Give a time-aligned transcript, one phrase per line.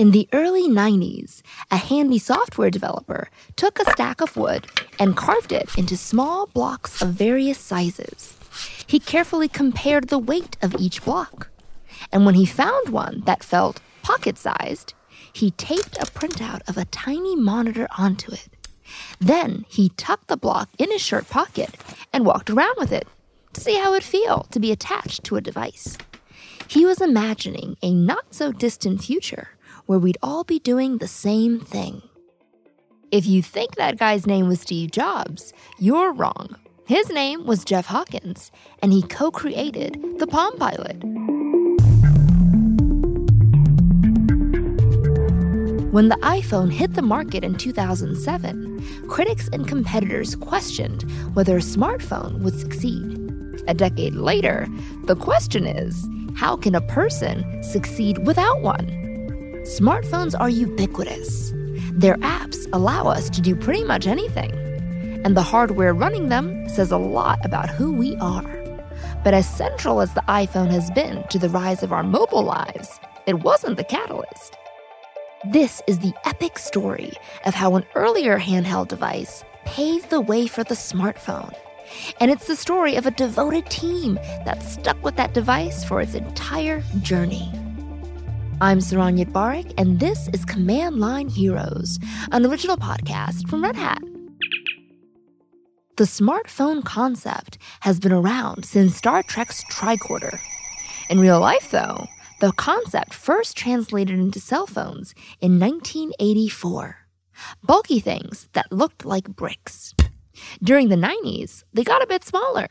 [0.00, 4.66] In the early 90s, a handy software developer took a stack of wood
[4.98, 8.34] and carved it into small blocks of various sizes.
[8.86, 11.50] He carefully compared the weight of each block.
[12.10, 14.94] And when he found one that felt pocket sized,
[15.34, 18.48] he taped a printout of a tiny monitor onto it.
[19.18, 21.76] Then he tucked the block in his shirt pocket
[22.10, 23.06] and walked around with it
[23.52, 25.98] to see how it'd feel to be attached to a device.
[26.68, 29.48] He was imagining a not so distant future
[29.90, 32.00] where we'd all be doing the same thing.
[33.10, 36.54] If you think that guy's name was Steve Jobs, you're wrong.
[36.86, 38.52] His name was Jeff Hawkins,
[38.84, 41.02] and he co created the Palm Pilot.
[45.90, 51.02] When the iPhone hit the market in 2007, critics and competitors questioned
[51.34, 53.18] whether a smartphone would succeed.
[53.66, 54.68] A decade later,
[55.06, 58.99] the question is how can a person succeed without one?
[59.64, 61.52] Smartphones are ubiquitous.
[61.92, 64.52] Their apps allow us to do pretty much anything.
[65.22, 68.56] And the hardware running them says a lot about who we are.
[69.22, 72.98] But as central as the iPhone has been to the rise of our mobile lives,
[73.26, 74.56] it wasn't the catalyst.
[75.44, 77.12] This is the epic story
[77.44, 81.54] of how an earlier handheld device paved the way for the smartphone.
[82.18, 84.14] And it's the story of a devoted team
[84.46, 87.52] that stuck with that device for its entire journey.
[88.62, 91.98] I'm Saron Yitbarek, and this is Command Line Heroes,
[92.30, 94.02] an original podcast from Red Hat.
[95.96, 100.38] The smartphone concept has been around since Star Trek's tricorder.
[101.08, 102.06] In real life, though,
[102.42, 106.98] the concept first translated into cell phones in 1984.
[107.62, 109.94] Bulky things that looked like bricks.
[110.62, 112.68] During the 90s, they got a bit smaller,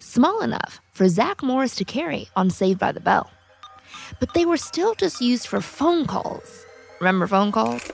[0.00, 3.30] small enough for Zach Morris to carry on Saved by the Bell
[4.18, 6.66] but they were still just used for phone calls.
[7.00, 7.90] Remember phone calls?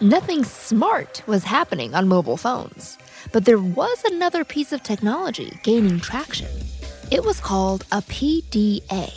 [0.00, 2.98] Nothing smart was happening on mobile phones,
[3.32, 6.48] but there was another piece of technology gaining traction.
[7.10, 9.10] It was called a PDA,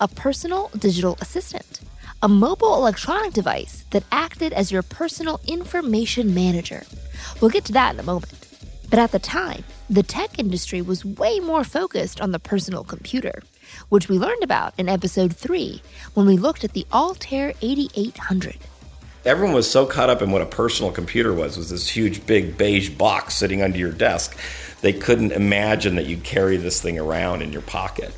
[0.00, 1.80] a personal digital assistant,
[2.22, 6.82] a mobile electronic device that acted as your personal information manager.
[7.40, 8.46] We'll get to that in a moment.
[8.90, 13.42] But at the time, the tech industry was way more focused on the personal computer
[13.88, 15.82] which we learned about in episode 3
[16.14, 18.56] when we looked at the Altair 8800.
[19.24, 22.56] Everyone was so caught up in what a personal computer was, was this huge big
[22.56, 24.36] beige box sitting under your desk.
[24.80, 28.14] They couldn't imagine that you'd carry this thing around in your pocket.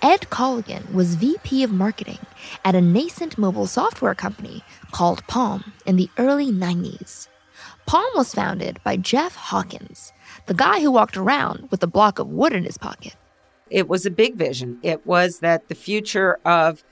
[0.00, 2.20] Ed Colligan was VP of marketing
[2.64, 7.26] at a nascent mobile software company called Palm in the early 90s.
[7.86, 10.12] Palm was founded by Jeff Hawkins,
[10.46, 13.16] the guy who walked around with a block of wood in his pocket.
[13.70, 14.78] It was a big vision.
[14.82, 16.84] It was that the future of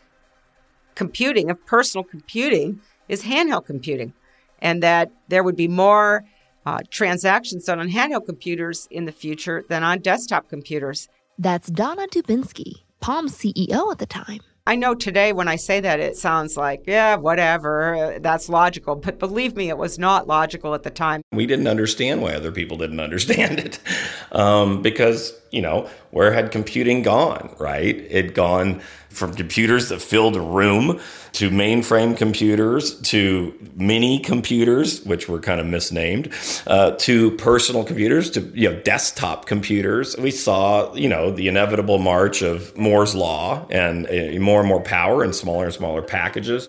[0.95, 4.13] computing, of personal computing, is handheld computing,
[4.61, 6.25] and that there would be more
[6.65, 11.09] uh, transactions done on handheld computers in the future than on desktop computers.
[11.39, 14.41] That's Donna Dubinsky, Palm CEO at the time.
[14.69, 18.97] I know today when I say that, it sounds like, yeah, whatever, that's logical.
[18.97, 21.23] But believe me, it was not logical at the time.
[21.33, 23.79] We didn't understand why other people didn't understand it.
[24.33, 27.97] Um, because, you know, where had computing gone, right?
[28.11, 28.83] It'd gone
[29.17, 31.01] from computers that filled a room
[31.33, 36.33] to mainframe computers to mini computers, which were kind of misnamed,
[36.67, 40.17] uh, to personal computers to you know desktop computers.
[40.19, 44.83] We saw you know the inevitable march of Moore's law and uh, more and more
[44.83, 46.69] power in smaller and smaller packages.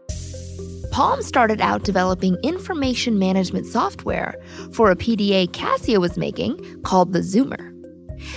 [0.92, 4.36] Palm started out developing information management software
[4.72, 7.77] for a PDA Casio was making called the Zoomer.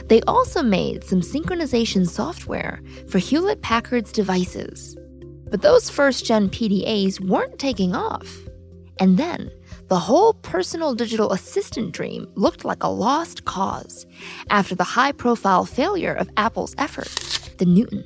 [0.07, 4.97] They also made some synchronization software for Hewlett Packard's devices.
[5.51, 8.29] But those first gen PDAs weren't taking off.
[9.01, 9.51] And then,
[9.89, 14.07] the whole personal digital assistant dream looked like a lost cause
[14.51, 17.09] after the high profile failure of Apple's effort,
[17.59, 18.05] the Newton.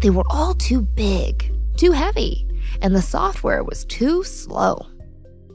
[0.00, 2.46] They were all too big, too heavy,
[2.82, 4.86] and the software was too slow.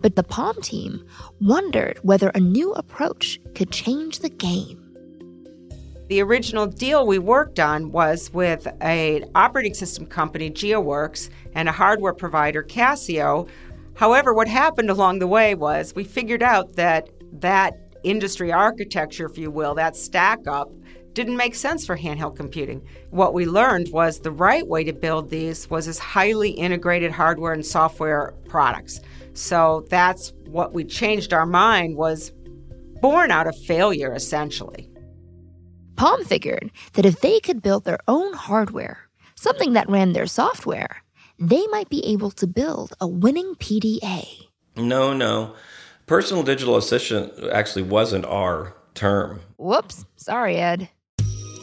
[0.02, 1.06] But the Palm team
[1.40, 4.83] wondered whether a new approach could change the game.
[6.14, 11.72] The original deal we worked on was with an operating system company, GeoWorks, and a
[11.72, 13.50] hardware provider, Casio.
[13.96, 19.40] However, what happened along the way was we figured out that that industry architecture, if
[19.40, 20.72] you will, that stack up,
[21.14, 22.88] didn't make sense for handheld computing.
[23.10, 27.54] What we learned was the right way to build these was as highly integrated hardware
[27.54, 29.00] and software products.
[29.34, 32.32] So that's what we changed our mind was
[33.02, 34.93] born out of failure essentially.
[35.96, 41.04] Palm figured that if they could build their own hardware, something that ran their software,
[41.40, 44.26] they might be able to build a winning PDA.
[44.76, 45.56] No, no.
[46.06, 49.42] Personal digital assistant actually wasn't our term.
[49.58, 50.06] Whoops.
[50.16, 50.90] Sorry, Ed.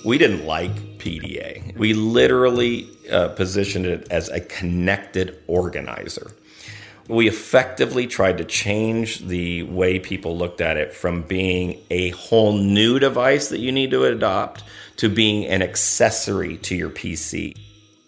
[0.04, 1.76] We didn't like PDA.
[1.76, 6.30] We literally uh, positioned it as a connected organizer.
[7.10, 12.52] We effectively tried to change the way people looked at it from being a whole
[12.52, 14.62] new device that you need to adopt
[14.98, 17.56] to being an accessory to your PC.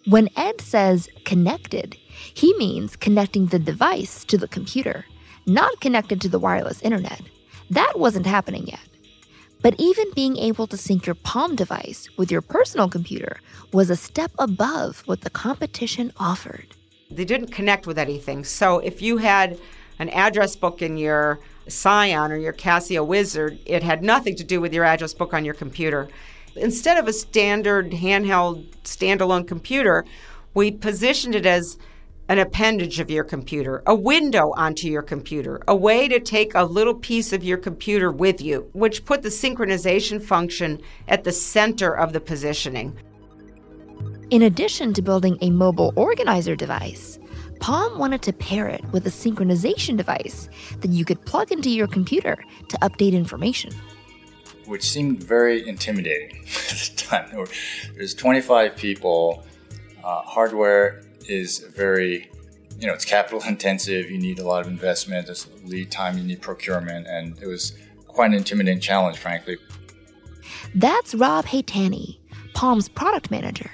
[0.07, 1.97] When Ed says connected,
[2.33, 5.05] he means connecting the device to the computer,
[5.47, 7.23] not connected to the wireless internet.
[7.71, 8.87] That wasn't happening yet.
[9.63, 13.41] But even being able to sync your Palm device with your personal computer
[13.73, 16.77] was a step above what the competition offered.
[17.17, 18.45] They didn't connect with anything.
[18.45, 19.59] So if you had
[19.99, 21.39] an address book in your
[21.69, 25.45] Psion or your Casio Wizard, it had nothing to do with your address book on
[25.45, 26.09] your computer.
[26.57, 30.05] Instead of a standard handheld standalone computer,
[30.55, 31.79] we positioned it as
[32.29, 36.65] an appendage of your computer, a window onto your computer, a way to take a
[36.65, 41.95] little piece of your computer with you, which put the synchronization function at the center
[41.97, 42.97] of the positioning.
[44.33, 47.19] In addition to building a mobile organizer device,
[47.61, 50.49] Palm wanted to pair it with a synchronization device
[50.81, 53.75] that you could plug into your computer to update information.
[54.65, 56.39] Which seemed very intimidating
[56.71, 57.47] at the time.
[57.95, 59.45] There's 25 people,
[60.03, 62.31] uh, hardware is very
[62.79, 66.25] you know it's capital intensive you need a lot of investment there's lead time you
[66.25, 67.77] need procurement and it was
[68.09, 69.57] quite an intimidating challenge frankly
[70.75, 72.19] that's rob Haitani
[72.55, 73.71] palm's product manager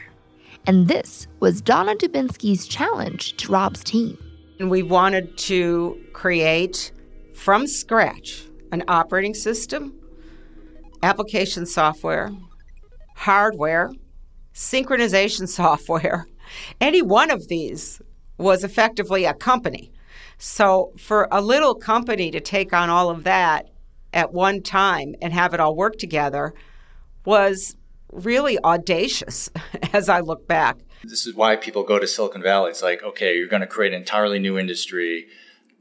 [0.68, 4.16] and this was donna dubinsky's challenge to rob's team
[4.60, 6.92] and we wanted to create
[7.34, 9.92] from scratch an operating system
[11.02, 12.30] application software
[13.16, 13.90] hardware
[14.54, 16.26] synchronization software
[16.80, 18.00] any one of these
[18.38, 19.90] was effectively a company.
[20.38, 23.68] So for a little company to take on all of that
[24.12, 26.54] at one time and have it all work together
[27.24, 27.76] was
[28.12, 29.50] really audacious
[29.92, 30.78] as I look back.
[31.04, 32.70] This is why people go to Silicon Valley.
[32.70, 35.26] It's like, okay, you're going to create an entirely new industry.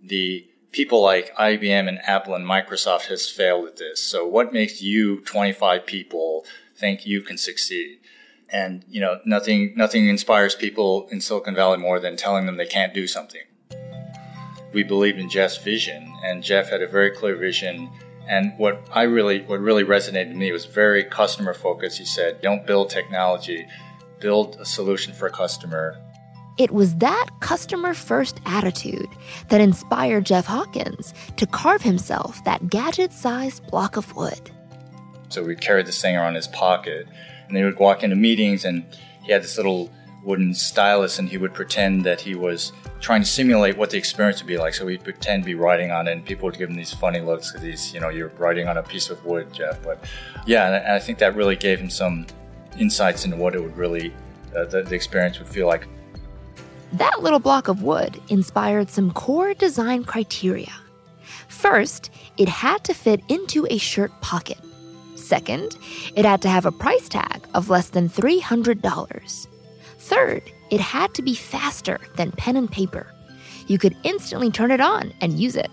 [0.04, 4.02] The people like IBM and Apple and Microsoft has failed at this.
[4.02, 6.46] So what makes you 25 people
[6.76, 8.00] think you can succeed?
[8.50, 12.66] And, you know, nothing, nothing inspires people in Silicon Valley more than telling them they
[12.66, 13.42] can't do something.
[14.74, 17.90] We believed in Jeff's vision and Jeff had a very clear vision.
[18.28, 21.98] And what I really, what really resonated with me was very customer focused.
[21.98, 23.68] He said, don't build technology,
[24.20, 25.98] build a solution for a customer.
[26.58, 29.08] It was that customer first attitude
[29.50, 34.52] that inspired Jeff Hawkins to carve himself that gadget sized block of wood.
[35.30, 37.08] So we carried this thing around his pocket
[37.48, 38.84] and then he would walk into meetings and
[39.24, 39.90] he had this little
[40.28, 44.42] wooden stylus and he would pretend that he was trying to simulate what the experience
[44.42, 44.74] would be like.
[44.74, 47.22] So he'd pretend to be writing on it and people would give him these funny
[47.22, 49.82] looks because he's, you know, you're writing on a piece of wood, Jeff.
[49.82, 50.04] But
[50.46, 52.28] yeah, and I think that really gave him some
[52.78, 54.14] insights into what it would really,
[54.56, 55.88] uh, the, the experience would feel like.
[56.94, 60.74] That little block of wood inspired some core design criteria.
[61.48, 64.60] First, it had to fit into a shirt pocket.
[65.16, 65.78] Second,
[66.16, 69.48] it had to have a price tag of less than $300.
[70.08, 73.14] Third, it had to be faster than pen and paper.
[73.68, 75.70] You could instantly turn it on and use it.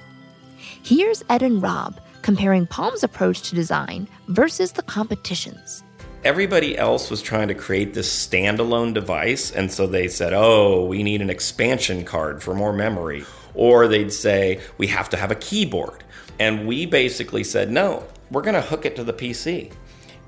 [0.83, 5.85] Here's Ed and Rob comparing Palm's approach to design versus the competition's.
[6.25, 11.05] Everybody else was trying to create this standalone device, and so they said, oh, we
[11.05, 13.25] need an expansion card for more memory.
[13.55, 16.03] Or they'd say, we have to have a keyboard.
[16.41, 19.73] And we basically said, no, we're going to hook it to the PC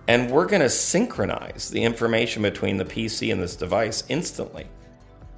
[0.09, 4.67] and we're going to synchronize the information between the PC and this device instantly.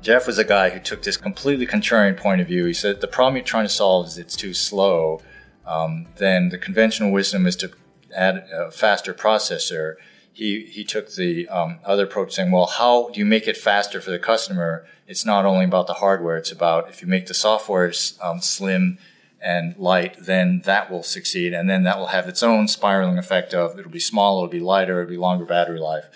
[0.00, 2.64] Jeff was a guy who took this completely contrarian point of view.
[2.66, 5.20] He said the problem you're trying to solve is it's too slow.
[5.66, 7.72] Um, then the conventional wisdom is to
[8.14, 9.94] add a faster processor.
[10.32, 14.00] He, he took the um, other approach saying, well, how do you make it faster
[14.00, 14.86] for the customer?
[15.08, 18.98] It's not only about the hardware, it's about if you make the software um, slim
[19.40, 21.52] and light, then that will succeed.
[21.52, 24.60] And then that will have its own spiraling effect of it'll be smaller, it'll be
[24.60, 26.06] lighter, it'll be longer battery life.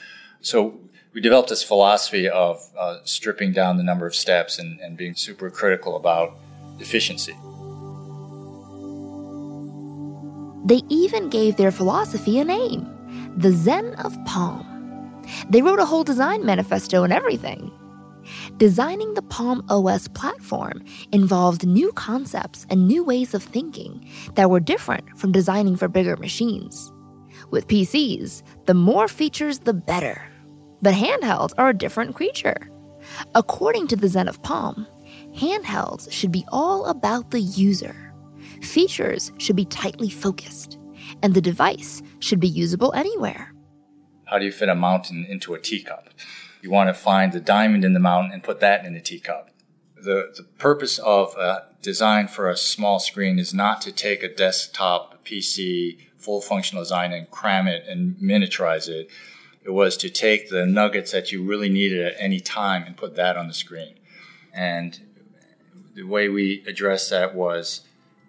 [0.40, 0.80] So
[1.12, 5.14] we developed this philosophy of uh, stripping down the number of steps and, and being
[5.14, 6.36] super critical about
[6.78, 7.36] efficiency.
[10.64, 12.88] They even gave their philosophy a name
[13.36, 14.68] the Zen of Palm.
[15.48, 17.70] They wrote a whole design manifesto and everything.
[18.62, 24.60] Designing the Palm OS platform involved new concepts and new ways of thinking that were
[24.60, 26.92] different from designing for bigger machines.
[27.50, 30.30] With PCs, the more features, the better.
[30.80, 32.70] But handhelds are a different creature.
[33.34, 34.86] According to the Zen of Palm,
[35.34, 38.14] handhelds should be all about the user.
[38.60, 40.78] Features should be tightly focused,
[41.20, 43.52] and the device should be usable anywhere.
[44.26, 46.10] How do you fit a mountain into a teacup?
[46.62, 49.50] You want to find the diamond in the mountain and put that in the teacup.
[49.96, 54.34] The, the purpose of a design for a small screen is not to take a
[54.34, 59.10] desktop PC full functional design and cram it and miniaturize it.
[59.64, 63.16] It was to take the nuggets that you really needed at any time and put
[63.16, 63.94] that on the screen.
[64.52, 65.00] And
[65.94, 67.82] the way we addressed that was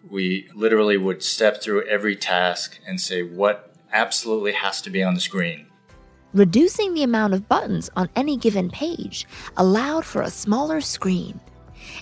[0.10, 5.14] we literally would step through every task and say what absolutely has to be on
[5.14, 5.68] the screen.
[6.34, 11.40] Reducing the amount of buttons on any given page allowed for a smaller screen.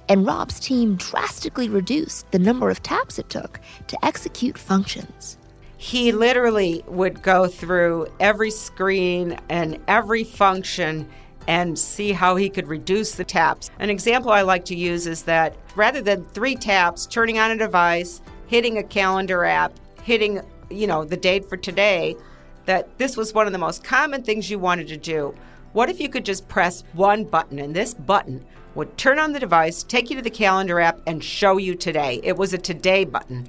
[0.08, 5.38] And Rob's team drastically reduced the number of taps it took to execute functions
[5.82, 11.10] he literally would go through every screen and every function
[11.48, 13.72] and see how he could reduce the taps.
[13.80, 17.58] An example I like to use is that rather than three taps, turning on a
[17.58, 19.74] device, hitting a calendar app,
[20.04, 22.16] hitting, you know, the date for today,
[22.65, 25.34] that this was one of the most common things you wanted to do.
[25.74, 29.39] What if you could just press one button and this button would turn on the
[29.39, 32.20] device, take you to the calendar app, and show you today?
[32.24, 33.48] It was a today button.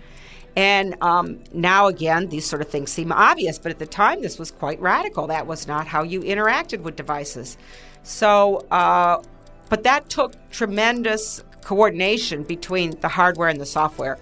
[0.55, 4.39] And um, now, again, these sort of things seem obvious, but at the time, this
[4.39, 5.27] was quite radical.
[5.27, 7.57] That was not how you interacted with devices.
[8.03, 9.23] So, uh,
[9.69, 14.19] but that took tremendous coordination between the hardware and the software.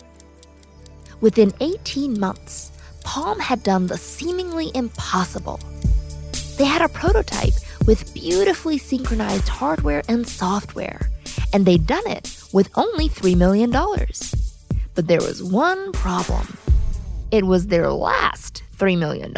[1.20, 2.69] Within 18 months,
[3.04, 5.60] Palm had done the seemingly impossible.
[6.58, 7.54] They had a prototype
[7.86, 11.10] with beautifully synchronized hardware and software,
[11.52, 13.70] and they'd done it with only $3 million.
[14.94, 16.56] But there was one problem
[17.30, 19.32] it was their last $3 million.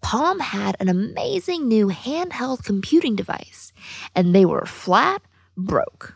[0.00, 3.72] Palm had an amazing new handheld computing device,
[4.14, 5.22] and they were flat
[5.56, 6.14] broke.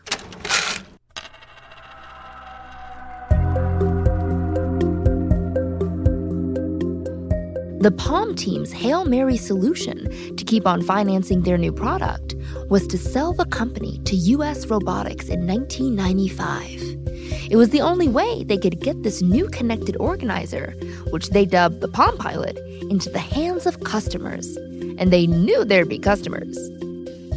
[7.81, 12.35] The Palm team's Hail Mary solution to keep on financing their new product
[12.67, 17.49] was to sell the company to US Robotics in 1995.
[17.49, 20.71] It was the only way they could get this new connected organizer,
[21.11, 22.57] which they dubbed the Palm Pilot,
[22.89, 24.57] into the hands of customers.
[24.97, 26.57] And they knew there'd be customers.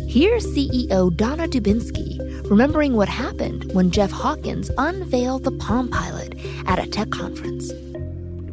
[0.09, 2.19] Here's CEO Donna Dubinsky
[2.51, 6.35] remembering what happened when Jeff Hawkins unveiled the Palm Pilot
[6.67, 7.71] at a tech conference.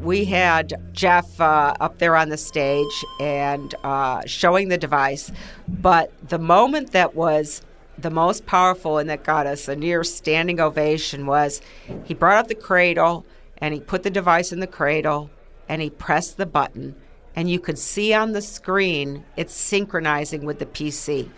[0.09, 5.31] We had Jeff uh, up there on the stage and uh, showing the device,
[5.67, 7.61] but the moment that was
[7.95, 11.61] the most powerful and that got us a near standing ovation was
[12.05, 13.23] he brought up the cradle
[13.59, 15.29] and he put the device in the cradle
[15.67, 16.95] and he pressed the button
[17.35, 21.29] and you could see on the screen it's synchronizing with the PC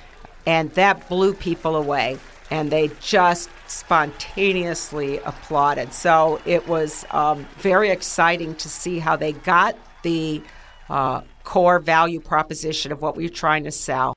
[0.46, 2.18] and that blew people away.
[2.50, 9.32] And they just spontaneously applauded so it was um, very exciting to see how they
[9.32, 10.42] got the
[10.90, 14.16] uh, core value proposition of what we were trying to sell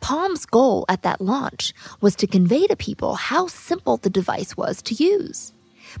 [0.00, 4.80] Palm's goal at that launch was to convey to people how simple the device was
[4.82, 5.52] to use.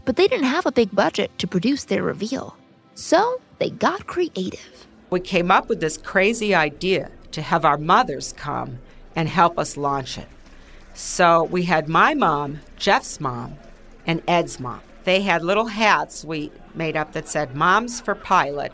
[0.04, 2.56] But they didn't have a big budget to produce their reveal.
[2.94, 4.86] So they got creative.
[5.10, 8.78] We came up with this crazy idea to have our mothers come
[9.16, 10.28] and help us launch it.
[10.98, 13.54] So we had my mom, Jeff's mom,
[14.04, 14.80] and Ed's mom.
[15.04, 18.72] They had little hats we made up that said Moms for Pilot.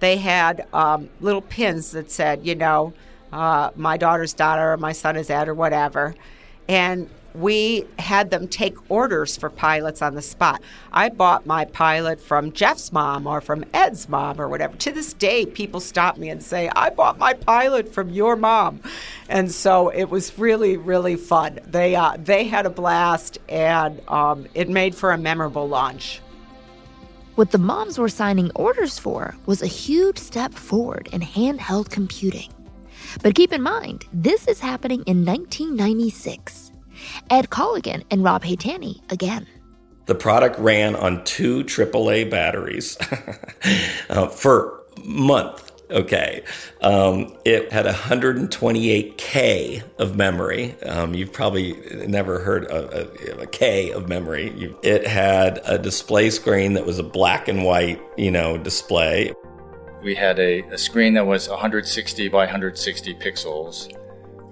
[0.00, 2.94] They had um, little pins that said, you know,
[3.32, 6.16] uh, my daughter's daughter or my son is Ed or whatever.
[6.66, 10.62] And we had them take orders for pilots on the spot.
[10.92, 14.76] I bought my pilot from Jeff's mom or from Ed's mom or whatever.
[14.78, 18.80] To this day, people stop me and say, I bought my pilot from your mom.
[19.28, 21.60] And so it was really, really fun.
[21.66, 26.20] They, uh, they had a blast and um, it made for a memorable launch.
[27.34, 32.50] What the moms were signing orders for was a huge step forward in handheld computing.
[33.22, 36.65] But keep in mind, this is happening in 1996.
[37.30, 39.46] Ed Colligan and Rob Haitani again.
[40.06, 42.96] The product ran on two AAA batteries
[44.10, 45.72] uh, for month.
[45.88, 46.42] Okay,
[46.80, 50.74] um, it had 128k of memory.
[50.82, 51.74] Um, you've probably
[52.08, 54.74] never heard of a, a K of memory.
[54.82, 59.32] It had a display screen that was a black and white, you know, display
[60.06, 63.92] we had a, a screen that was 160 by 160 pixels,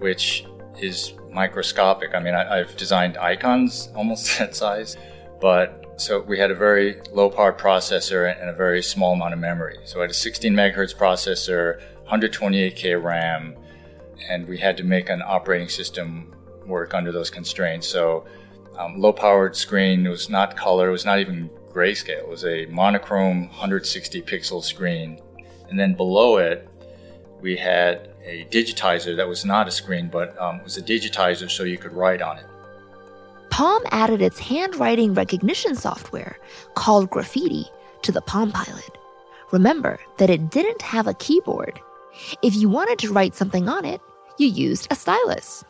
[0.00, 0.44] which
[0.80, 2.14] is microscopic.
[2.14, 4.97] I mean, I, have designed icons almost that size,
[5.41, 9.41] but so we had a very low power processor and a very small amount of
[9.41, 9.79] memory.
[9.85, 13.57] So I had a 16 megahertz processor, 128k RAM,
[14.29, 16.35] and we had to make an operating system
[16.67, 17.87] work under those constraints.
[17.87, 18.25] So,
[18.79, 22.45] um, low powered screen, it was not color, it was not even grayscale, it was
[22.45, 25.21] a monochrome 160 pixel screen.
[25.69, 26.69] And then below it,
[27.41, 31.64] we had a digitizer that was not a screen, but um, was a digitizer so
[31.64, 32.47] you could write on it.
[33.50, 36.38] Palm added its handwriting recognition software
[36.75, 37.66] called Graffiti
[38.02, 38.99] to the Palm Pilot.
[39.52, 41.78] Remember that it didn't have a keyboard.
[42.43, 44.00] If you wanted to write something on it,
[44.38, 45.64] you used a stylus.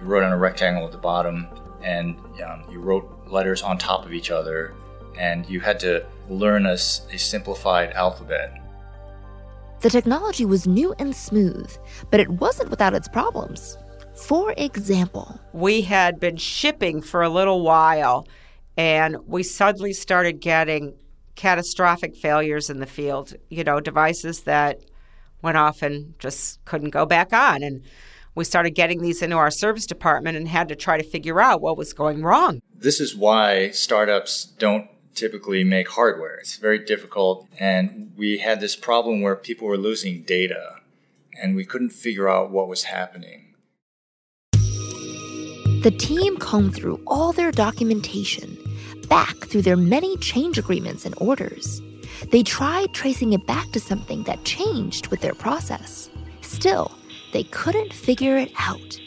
[0.00, 1.46] You wrote on a rectangle at the bottom,
[1.82, 4.74] and um, you wrote letters on top of each other,
[5.16, 8.60] and you had to learn a, a simplified alphabet.
[9.80, 11.70] The technology was new and smooth,
[12.10, 13.78] but it wasn't without its problems.
[14.14, 18.26] For example, we had been shipping for a little while,
[18.76, 20.96] and we suddenly started getting
[21.36, 23.34] catastrophic failures in the field.
[23.50, 24.80] You know, devices that
[25.42, 27.62] went off and just couldn't go back on.
[27.62, 27.82] And
[28.34, 31.60] we started getting these into our service department and had to try to figure out
[31.60, 32.60] what was going wrong.
[32.74, 36.36] This is why startups don't typically make hardware.
[36.36, 37.46] It's very difficult.
[37.58, 40.76] And we had this problem where people were losing data
[41.40, 43.54] and we couldn't figure out what was happening.
[45.82, 48.58] The team combed through all their documentation,
[49.08, 51.80] back through their many change agreements and orders.
[52.32, 56.10] They tried tracing it back to something that changed with their process.
[56.40, 56.90] Still,
[57.32, 58.98] they couldn't figure it out.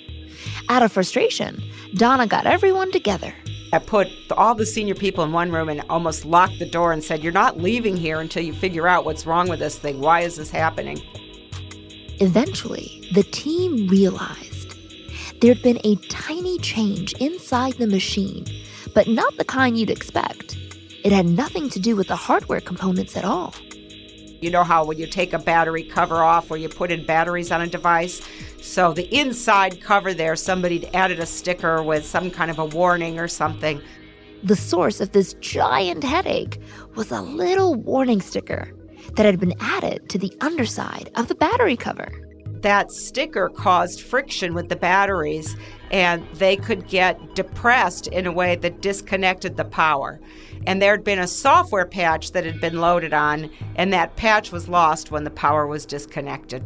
[0.70, 1.62] Out of frustration,
[1.96, 3.34] Donna got everyone together.
[3.74, 7.01] I put all the senior people in one room and almost locked the door and
[7.01, 10.01] said, You're not leaving here until you figure out what's wrong with this thing.
[10.01, 11.01] Why is this happening?
[12.20, 14.75] Eventually, the team realized
[15.40, 18.46] there'd been a tiny change inside the machine,
[18.94, 20.58] but not the kind you'd expect.
[21.06, 23.56] It had nothing to do with the hardware components at all.
[24.42, 27.51] You know how when you take a battery cover off or you put in batteries
[27.51, 28.22] on a device?
[28.62, 33.20] So the inside cover there, somebody added a sticker with some kind of a warning
[33.20, 33.82] or something.
[34.44, 36.60] The source of this giant headache
[36.95, 38.71] was a little warning sticker
[39.15, 42.08] that had been added to the underside of the battery cover.
[42.62, 45.56] That sticker caused friction with the batteries,
[45.89, 50.19] and they could get depressed in a way that disconnected the power.
[50.67, 54.52] And there had been a software patch that had been loaded on, and that patch
[54.52, 56.63] was lost when the power was disconnected.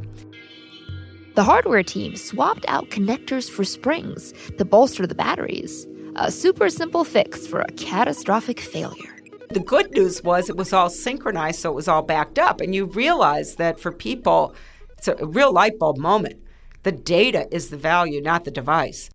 [1.36, 5.86] The hardware team swapped out connectors for springs to bolster the batteries.
[6.16, 9.14] A super simple fix for a catastrophic failure.
[9.50, 12.62] The good news was it was all synchronized, so it was all backed up.
[12.62, 14.56] And you realize that for people,
[14.98, 16.42] it's a real light bulb moment.
[16.84, 19.10] The data is the value, not the device.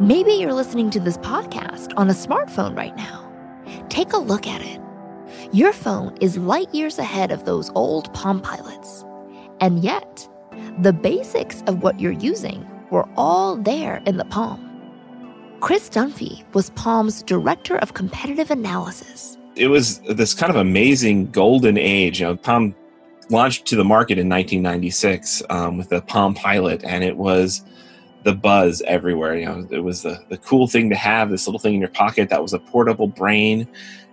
[0.00, 3.30] Maybe you're listening to this podcast on a smartphone right now.
[3.90, 4.80] Take a look at it.
[5.52, 9.04] Your phone is light years ahead of those old Palm Pilots.
[9.60, 10.28] And yet,
[10.80, 14.62] the basics of what you're using were all there in the Palm.
[15.60, 19.38] Chris Dunphy was Palm's Director of Competitive Analysis.
[19.54, 22.20] It was this kind of amazing golden age.
[22.20, 22.74] You know, Palm
[23.30, 27.64] launched to the market in 1996 um, with the Palm Pilot, and it was
[28.24, 29.38] the buzz everywhere.
[29.38, 31.88] You know, it was the, the cool thing to have, this little thing in your
[31.88, 33.68] pocket that was a portable brain.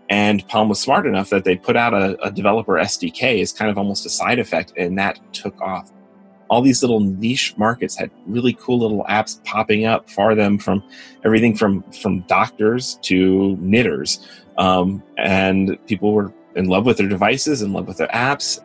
[0.10, 3.72] And Palm was smart enough that they put out a, a developer SDK as kind
[3.72, 5.92] of almost a side effect, and that took off.
[6.50, 10.84] All these little niche markets had really cool little apps popping up for them from
[11.26, 17.62] everything from from doctors to knitters, um, and people were in love with their devices,
[17.62, 18.60] in love with their apps,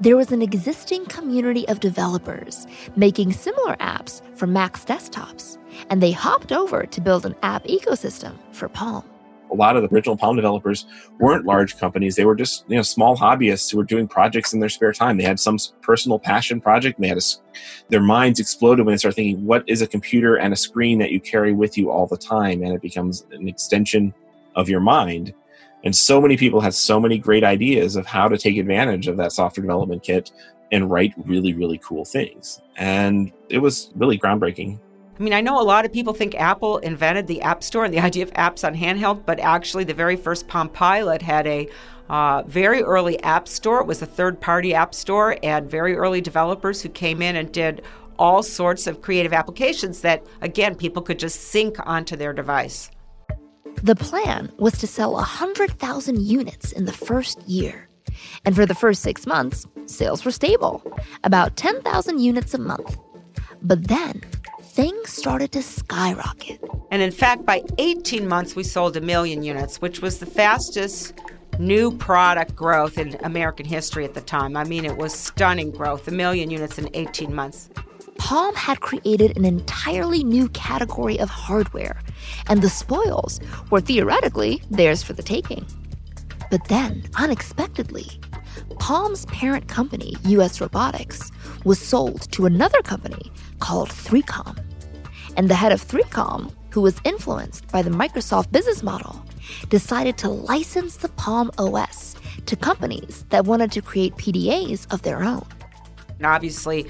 [0.00, 5.58] there was an existing community of developers making similar apps for Mac's desktops,
[5.90, 9.09] and they hopped over to build an app ecosystem for Palm.
[9.50, 10.86] A lot of the original Palm developers
[11.18, 12.16] weren't large companies.
[12.16, 15.16] They were just you know small hobbyists who were doing projects in their spare time.
[15.16, 17.00] They had some personal passion project.
[17.00, 17.22] They had a,
[17.88, 21.10] their minds exploded when they started thinking, "What is a computer and a screen that
[21.10, 24.14] you carry with you all the time?" And it becomes an extension
[24.56, 25.34] of your mind
[25.84, 29.16] and so many people have so many great ideas of how to take advantage of
[29.16, 30.30] that software development kit
[30.72, 32.60] and write really, really cool things.
[32.76, 34.78] And it was really groundbreaking.
[35.20, 37.92] I mean, I know a lot of people think Apple invented the App Store and
[37.92, 41.68] the idea of apps on handheld, but actually, the very first Palm Pilot had a
[42.08, 43.82] uh, very early app store.
[43.82, 47.52] It was a third party app store, and very early developers who came in and
[47.52, 47.82] did
[48.18, 52.90] all sorts of creative applications that, again, people could just sync onto their device.
[53.82, 57.88] The plan was to sell 100,000 units in the first year.
[58.46, 60.82] And for the first six months, sales were stable,
[61.24, 62.98] about 10,000 units a month.
[63.62, 64.22] But then,
[64.70, 66.62] things started to skyrocket.
[66.92, 71.12] And in fact, by 18 months, we sold a million units, which was the fastest
[71.58, 74.56] new product growth in American history at the time.
[74.56, 77.68] I mean, it was stunning growth, a million units in 18 months.
[78.18, 82.00] Palm had created an entirely new category of hardware,
[82.48, 85.66] and the spoils were theoretically theirs for the taking.
[86.48, 88.06] But then, unexpectedly,
[88.78, 91.32] Palm's parent company, US Robotics,
[91.64, 94.58] was sold to another company called 3Com.
[95.36, 99.24] And the head of 3Com, who was influenced by the Microsoft business model,
[99.68, 105.22] decided to license the Palm OS to companies that wanted to create PDAs of their
[105.22, 105.46] own.
[106.18, 106.86] And obviously,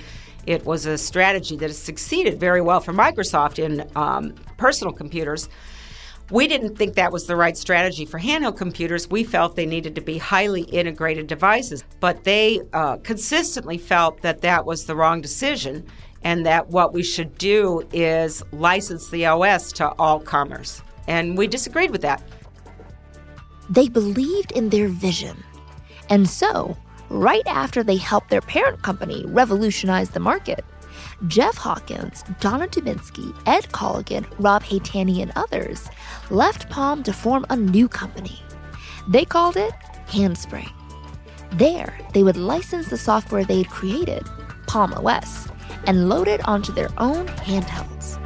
[0.46, 5.48] it was a strategy that has succeeded very well for Microsoft in um, personal computers.
[6.30, 9.10] We didn't think that was the right strategy for handheld computers.
[9.10, 14.40] We felt they needed to be highly integrated devices, but they uh, consistently felt that
[14.42, 15.84] that was the wrong decision
[16.22, 20.82] and that what we should do is license the OS to all comers.
[21.08, 22.22] And we disagreed with that.
[23.68, 25.42] They believed in their vision.
[26.08, 26.76] And so,
[27.08, 30.64] right after they helped their parent company revolutionize the market,
[31.26, 35.90] Jeff Hawkins, Donna Dubinsky, Ed Colligan, Rob Haitani, and others
[36.30, 38.40] left Palm to form a new company.
[39.06, 39.72] They called it
[40.06, 40.70] Handspring.
[41.52, 44.26] There, they would license the software they had created,
[44.66, 45.48] Palm OS,
[45.86, 48.18] and load it onto their own handhelds.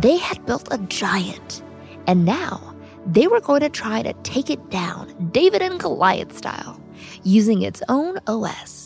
[0.00, 1.62] They had built a giant,
[2.06, 2.74] and now
[3.06, 6.80] they were going to try to take it down, David and Goliath style,
[7.22, 8.85] using its own OS.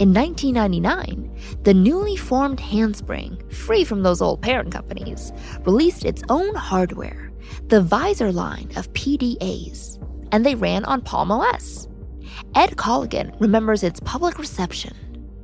[0.00, 5.32] In 1999, the newly formed Handspring, free from those old parent companies,
[5.64, 7.30] released its own hardware,
[7.68, 11.86] the Visor line of PDAs, and they ran on Palm OS.
[12.56, 14.96] Ed Colligan remembers its public reception.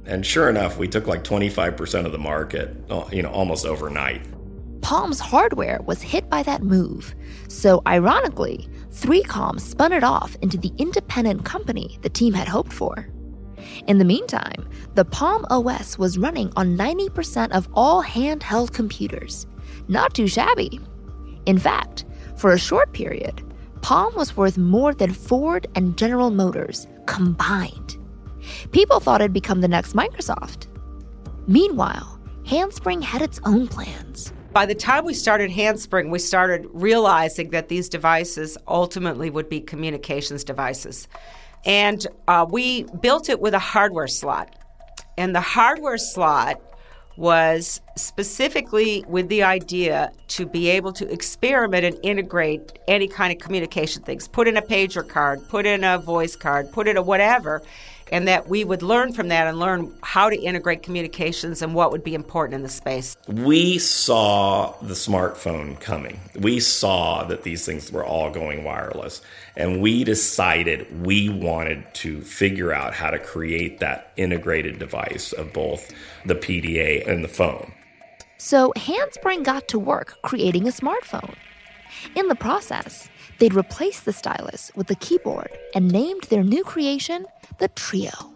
[0.04, 4.26] And sure enough, we took like 25% of the market, uh, you know, almost overnight.
[4.80, 7.14] Palm's hardware was hit by that move.
[7.46, 13.08] So, ironically, 3Com spun it off into the independent company the team had hoped for.
[13.86, 19.46] In the meantime, the Palm OS was running on 90% of all handheld computers.
[19.88, 20.80] Not too shabby.
[21.46, 22.04] In fact,
[22.36, 23.42] for a short period,
[23.82, 27.96] Palm was worth more than Ford and General Motors combined.
[28.72, 30.66] People thought it'd become the next Microsoft.
[31.46, 34.32] Meanwhile, Handspring had its own plans.
[34.52, 39.60] By the time we started Handspring, we started realizing that these devices ultimately would be
[39.60, 41.06] communications devices.
[41.64, 44.54] And uh, we built it with a hardware slot.
[45.18, 46.60] And the hardware slot
[47.16, 53.38] was specifically with the idea to be able to experiment and integrate any kind of
[53.38, 54.26] communication things.
[54.26, 57.62] Put in a pager card, put in a voice card, put in a whatever,
[58.10, 61.92] and that we would learn from that and learn how to integrate communications and what
[61.92, 63.16] would be important in the space.
[63.28, 66.20] We saw the smartphone coming.
[66.38, 69.22] We saw that these things were all going wireless.
[69.56, 75.52] And we decided we wanted to figure out how to create that integrated device of
[75.52, 75.92] both
[76.26, 77.72] the PDA and the phone.
[78.38, 81.34] So Handspring got to work creating a smartphone.
[82.16, 83.08] In the process,
[83.40, 87.26] they'd replaced the stylus with the keyboard and named their new creation
[87.58, 88.30] the Treo.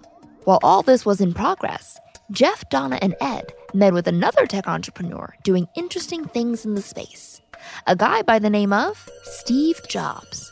[0.44, 1.98] While all this was in progress,
[2.30, 7.40] Jeff, Donna, and Ed met with another tech entrepreneur doing interesting things in the space.
[7.86, 10.50] A guy by the name of Steve Jobs.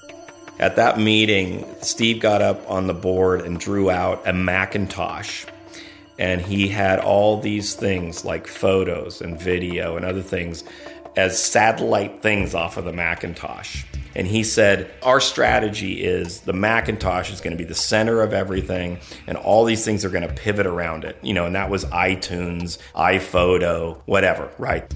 [0.59, 5.47] At that meeting, Steve got up on the board and drew out a Macintosh.
[6.19, 10.63] And he had all these things like photos and video and other things
[11.17, 13.85] as satellite things off of the Macintosh.
[14.15, 18.33] And he said, Our strategy is the Macintosh is going to be the center of
[18.33, 21.19] everything, and all these things are going to pivot around it.
[21.23, 24.93] You know, and that was iTunes, iPhoto, whatever, right?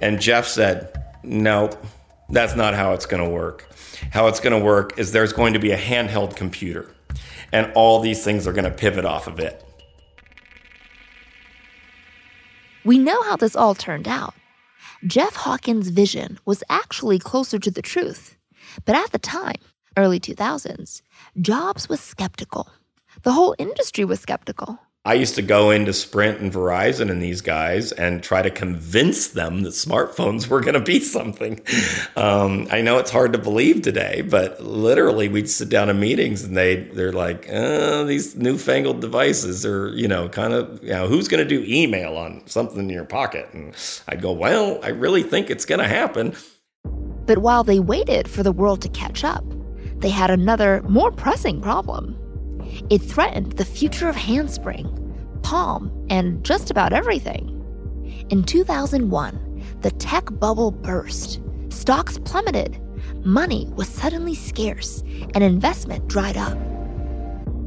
[0.00, 1.84] And Jeff said, Nope,
[2.28, 3.68] that's not how it's going to work.
[4.10, 6.94] How it's going to work is there's going to be a handheld computer,
[7.52, 9.64] and all these things are going to pivot off of it.
[12.84, 14.34] We know how this all turned out.
[15.06, 18.36] Jeff Hawkins' vision was actually closer to the truth.
[18.84, 19.60] But at the time,
[19.96, 21.02] early 2000s,
[21.40, 22.68] Jobs was skeptical.
[23.22, 24.78] The whole industry was skeptical.
[25.04, 29.26] I used to go into Sprint and Verizon and these guys and try to convince
[29.28, 31.60] them that smartphones were going to be something.
[32.14, 36.44] Um, I know it's hard to believe today, but literally we'd sit down in meetings
[36.44, 41.08] and they they're like, oh, these newfangled devices are you know kind of you know
[41.08, 43.48] who's going to do email on something in your pocket?
[43.52, 43.74] And
[44.06, 46.36] I'd go, well, I really think it's going to happen.
[47.26, 49.44] But while they waited for the world to catch up,
[49.98, 52.18] they had another, more pressing problem.
[52.90, 54.88] It threatened the future of Handspring,
[55.42, 57.58] Palm, and just about everything.
[58.30, 61.40] In 2001, the tech bubble burst.
[61.68, 62.80] stocks plummeted,
[63.24, 65.02] money was suddenly scarce,
[65.34, 66.58] and investment dried up.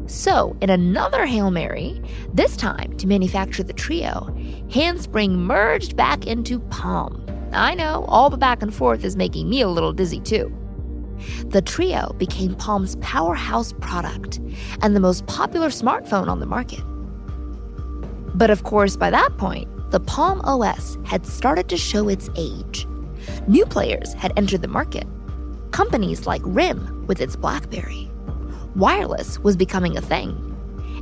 [0.07, 2.01] So, in another Hail Mary,
[2.33, 7.25] this time to manufacture the Treo, Handspring merged back into Palm.
[7.55, 10.51] I know, all the back and forth is making me a little dizzy too.
[11.47, 14.39] The Treo became Palm's powerhouse product
[14.81, 16.81] and the most popular smartphone on the market.
[18.37, 22.85] But of course, by that point, the Palm OS had started to show its age.
[23.47, 25.07] New players had entered the market.
[25.71, 28.11] Companies like RIM with its Blackberry,
[28.75, 30.44] wireless was becoming a thing,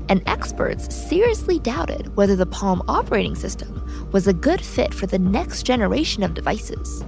[0.10, 5.20] and experts seriously doubted whether the Palm operating system was a good fit for the
[5.20, 7.04] next generation of devices.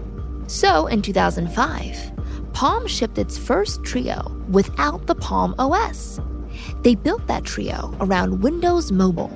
[0.48, 6.20] So, in 2005, Palm shipped its first Treo without the Palm OS.
[6.84, 9.32] They built that Treo around Windows Mobile.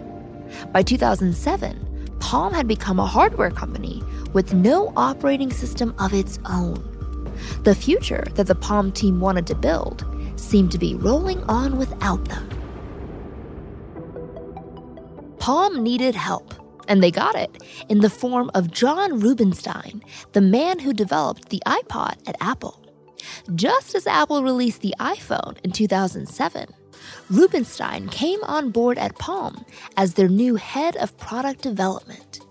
[0.71, 6.85] By 2007, Palm had become a hardware company with no operating system of its own.
[7.63, 12.23] The future that the Palm team wanted to build seemed to be rolling on without
[12.25, 12.58] them.
[15.49, 16.53] Palm needed help,
[16.87, 21.59] and they got it in the form of John Rubinstein, the man who developed the
[21.65, 22.79] iPod at Apple.
[23.55, 26.67] Just as Apple released the iPhone in 2007,
[27.31, 29.65] Rubinstein came on board at Palm
[29.97, 32.41] as their new head of product development.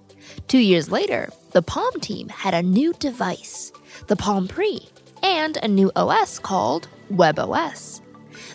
[0.48, 3.70] Two years later, the Palm team had a new device,
[4.08, 4.80] the Palm Pre,
[5.22, 8.00] and a new OS called WebOS.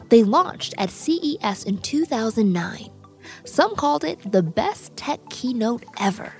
[0.09, 2.92] They launched at CES in 2009.
[3.45, 6.33] Some called it the best tech keynote ever.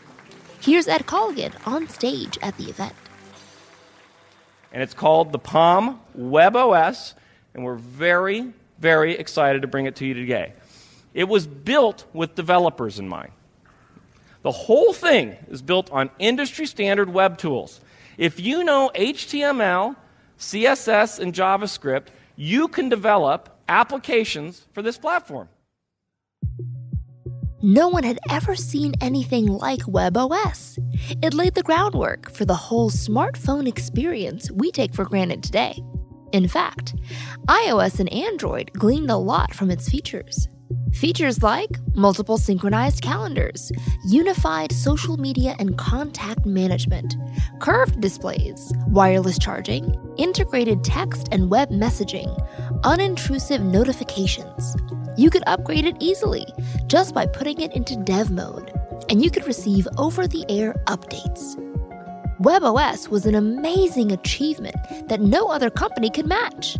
[0.61, 2.93] Here's Ed Colligan on stage at the event.
[4.71, 7.13] And it's called the Palm WebOS,
[7.53, 10.53] and we're very, very excited to bring it to you today.
[11.13, 13.31] It was built with developers in mind.
[14.41, 17.81] The whole thing is built on industry standard web tools.
[18.17, 19.95] If you know HTML,
[20.39, 25.49] CSS, and JavaScript, you can develop applications for this platform.
[27.65, 30.77] No one had ever seen anything like WebOS.
[31.23, 35.81] It laid the groundwork for the whole smartphone experience we take for granted today.
[36.33, 36.93] In fact,
[37.47, 40.49] iOS and Android gleaned a lot from its features.
[40.91, 43.71] Features like multiple synchronized calendars,
[44.09, 47.15] unified social media and contact management,
[47.61, 52.27] curved displays, wireless charging, integrated text and web messaging,
[52.81, 54.75] unintrusive notifications.
[55.15, 56.45] You could upgrade it easily
[56.87, 58.71] just by putting it into dev mode,
[59.09, 61.55] and you could receive over the air updates.
[62.41, 64.75] WebOS was an amazing achievement
[65.07, 66.77] that no other company could match.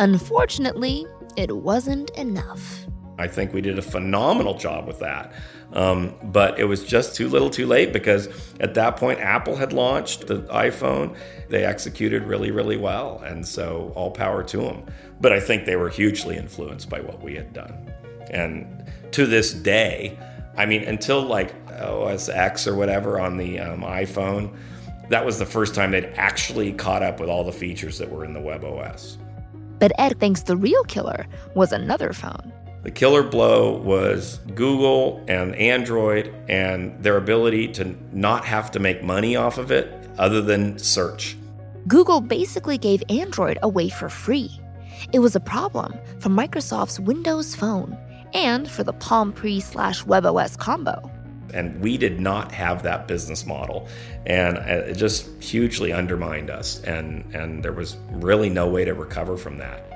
[0.00, 2.86] Unfortunately, it wasn't enough.
[3.18, 5.32] I think we did a phenomenal job with that.
[5.72, 8.28] Um, but it was just too little too late because
[8.60, 11.16] at that point, Apple had launched the iPhone.
[11.48, 13.20] They executed really, really well.
[13.24, 14.86] And so all power to them.
[15.20, 17.90] But I think they were hugely influenced by what we had done.
[18.30, 20.18] And to this day,
[20.56, 24.56] I mean, until like OS X or whatever on the um, iPhone,
[25.08, 28.24] that was the first time they'd actually caught up with all the features that were
[28.24, 29.18] in the web OS.
[29.78, 32.52] But Ed thinks the real killer was another phone.
[32.86, 39.02] The killer blow was Google and Android and their ability to not have to make
[39.02, 41.36] money off of it other than search.
[41.88, 44.52] Google basically gave Android away for free.
[45.12, 47.98] It was a problem for Microsoft's Windows Phone
[48.32, 51.10] and for the Palm Pre slash WebOS combo.
[51.54, 53.88] And we did not have that business model.
[54.26, 56.80] And uh, it just hugely undermined us.
[56.84, 59.95] And, and there was really no way to recover from that.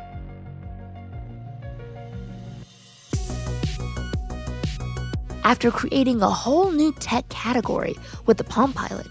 [5.42, 9.06] After creating a whole new tech category with the Palm Pilot,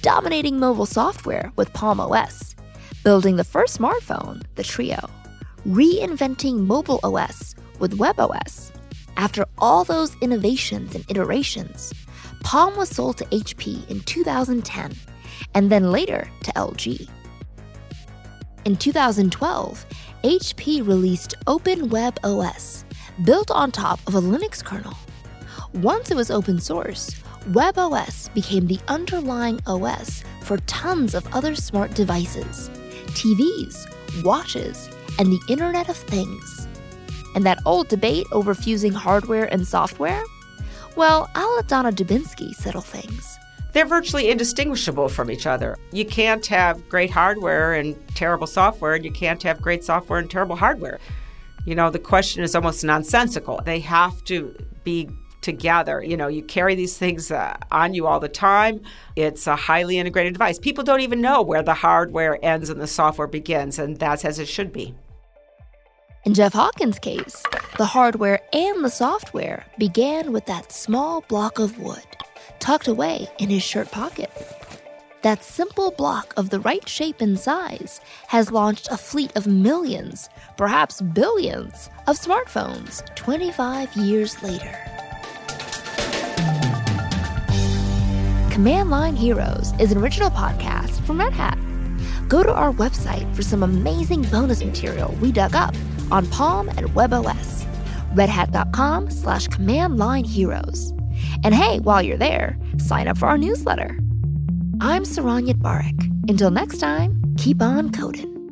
[0.00, 2.56] dominating mobile software with Palm OS,
[3.04, 5.10] building the first smartphone, the Treo,
[5.66, 8.72] reinventing mobile OS with WebOS.
[9.18, 11.92] After all those innovations and iterations,
[12.42, 14.94] Palm was sold to HP in 2010
[15.54, 17.08] and then later to LG.
[18.64, 19.86] In 2012,
[20.24, 22.86] HP released Open Web OS,
[23.24, 24.94] built on top of a Linux kernel
[25.74, 27.14] once it was open source,
[27.50, 32.70] WebOS became the underlying OS for tons of other smart devices
[33.08, 33.86] TVs,
[34.22, 36.66] watches, and the Internet of Things.
[37.34, 40.22] And that old debate over fusing hardware and software?
[40.96, 43.38] Well, I'll let Donna Dubinsky settle things.
[43.72, 45.76] They're virtually indistinguishable from each other.
[45.92, 50.30] You can't have great hardware and terrible software, and you can't have great software and
[50.30, 50.98] terrible hardware.
[51.64, 53.60] You know, the question is almost nonsensical.
[53.64, 54.54] They have to
[54.84, 55.08] be
[55.40, 56.02] together.
[56.02, 58.80] You know, you carry these things uh, on you all the time.
[59.16, 60.58] It's a highly integrated device.
[60.58, 64.38] People don't even know where the hardware ends and the software begins, and that's as
[64.38, 64.94] it should be.
[66.24, 67.42] In Jeff Hawkins' case,
[67.78, 72.04] the hardware and the software began with that small block of wood
[72.58, 74.30] tucked away in his shirt pocket.
[75.22, 80.28] That simple block of the right shape and size has launched a fleet of millions,
[80.56, 84.76] perhaps billions, of smartphones 25 years later.
[88.58, 91.56] Command Line Heroes is an original podcast from Red Hat.
[92.26, 95.76] Go to our website for some amazing bonus material we dug up
[96.10, 97.64] on Palm and WebOS.
[98.16, 100.92] redhat.com slash command line heroes.
[101.44, 103.96] And hey, while you're there, sign up for our newsletter.
[104.80, 106.28] I'm Saron Yitbarek.
[106.28, 108.50] Until next time, keep on coding.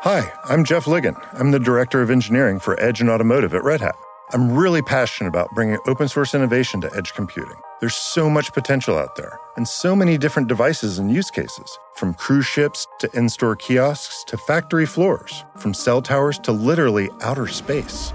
[0.00, 1.14] Hi, I'm Jeff Ligon.
[1.34, 3.94] I'm the Director of Engineering for Edge and Automotive at Red Hat.
[4.32, 7.56] I'm really passionate about bringing open source innovation to edge computing.
[7.80, 12.14] There's so much potential out there, and so many different devices and use cases from
[12.14, 17.48] cruise ships to in store kiosks to factory floors, from cell towers to literally outer
[17.48, 18.12] space.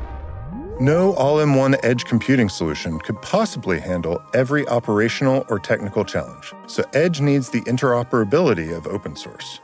[0.80, 6.54] No all in one edge computing solution could possibly handle every operational or technical challenge,
[6.67, 9.60] so Edge needs the interoperability of open source.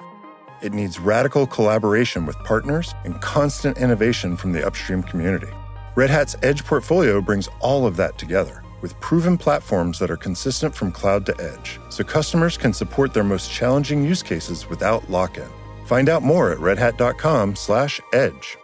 [0.61, 5.51] It needs radical collaboration with partners and constant innovation from the upstream community.
[5.93, 10.73] Red Hat's Edge portfolio brings all of that together with proven platforms that are consistent
[10.73, 15.49] from cloud to edge, so customers can support their most challenging use cases without lock-in.
[15.85, 18.57] Find out more at redhat.com/edge.